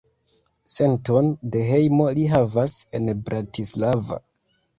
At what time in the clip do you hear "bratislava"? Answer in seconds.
3.29-4.21